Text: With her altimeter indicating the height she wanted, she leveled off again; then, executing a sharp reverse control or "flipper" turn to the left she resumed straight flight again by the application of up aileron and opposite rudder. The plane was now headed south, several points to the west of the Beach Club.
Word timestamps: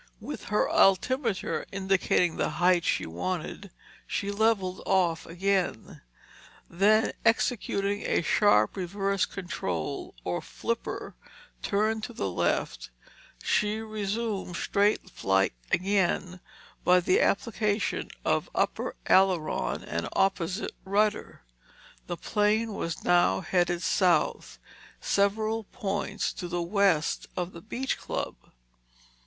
With 0.19 0.45
her 0.45 0.67
altimeter 0.67 1.63
indicating 1.71 2.35
the 2.35 2.49
height 2.57 2.83
she 2.85 3.05
wanted, 3.05 3.69
she 4.07 4.31
leveled 4.31 4.81
off 4.87 5.27
again; 5.27 6.01
then, 6.67 7.13
executing 7.23 8.01
a 8.07 8.23
sharp 8.23 8.75
reverse 8.77 9.27
control 9.27 10.15
or 10.23 10.41
"flipper" 10.41 11.13
turn 11.61 12.01
to 12.01 12.13
the 12.13 12.31
left 12.31 12.89
she 13.43 13.77
resumed 13.77 14.55
straight 14.55 15.07
flight 15.07 15.53
again 15.71 16.39
by 16.83 16.99
the 16.99 17.21
application 17.21 18.09
of 18.25 18.49
up 18.55 18.79
aileron 19.07 19.83
and 19.83 20.09
opposite 20.13 20.73
rudder. 20.83 21.43
The 22.07 22.17
plane 22.17 22.73
was 22.73 23.03
now 23.03 23.41
headed 23.41 23.83
south, 23.83 24.57
several 24.99 25.65
points 25.65 26.33
to 26.33 26.47
the 26.47 26.63
west 26.63 27.27
of 27.37 27.51
the 27.51 27.61
Beach 27.61 27.99
Club. 27.99 28.33